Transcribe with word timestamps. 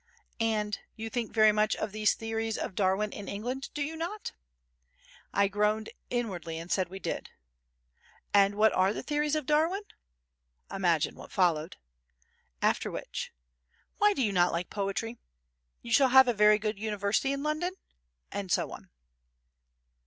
"And 0.39 0.79
you 0.95 1.11
think 1.11 1.31
very 1.31 1.51
much 1.51 1.75
of 1.75 1.91
the 1.91 2.03
theories 2.07 2.57
of 2.57 2.73
Darwin 2.73 3.11
in 3.11 3.27
England, 3.27 3.69
do 3.75 3.83
you 3.83 3.95
not?" 3.95 4.31
I 5.31 5.47
groaned 5.47 5.91
inwardly 6.09 6.57
and 6.57 6.71
said 6.71 6.89
we 6.89 6.97
did. 6.97 7.29
"And 8.33 8.55
what 8.55 8.73
are 8.73 8.93
the 8.93 9.03
theories 9.03 9.35
of 9.35 9.45
Darwin?" 9.45 9.83
Imagine 10.71 11.13
what 11.13 11.31
followed! 11.31 11.77
After 12.63 12.89
which: 12.89 13.31
"Why 13.99 14.15
do 14.15 14.23
you 14.23 14.31
not 14.31 14.51
like 14.51 14.71
poetry?—You 14.71 15.91
shall 15.93 16.09
have 16.09 16.27
a 16.27 16.33
very 16.33 16.57
good 16.57 16.79
university 16.79 17.31
in 17.31 17.43
London?" 17.43 17.73
and 18.31 18.51
so 18.51 18.71
on. 18.71 18.89